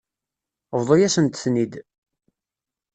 [0.79, 1.73] Bḍu-yasent-ten-id.